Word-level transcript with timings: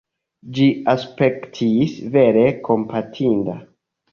Ĝi 0.57 0.69
aspektis 0.93 1.93
vere 2.17 2.47
kompatinda. 2.71 3.61